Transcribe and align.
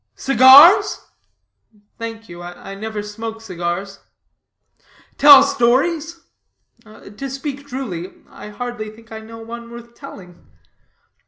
"Cigars?" 0.15 0.99
"Thank 1.99 2.27
you, 2.27 2.41
I 2.41 2.73
never 2.73 3.03
smoke 3.03 3.39
cigars." 3.39 3.99
"Tell 5.19 5.43
stories?" 5.43 6.21
"To 6.85 7.29
speak 7.29 7.67
truly, 7.67 8.11
I 8.27 8.49
hardly 8.49 8.89
think 8.89 9.11
I 9.11 9.19
know 9.19 9.37
one 9.37 9.69
worth 9.69 9.93
telling." 9.93 10.47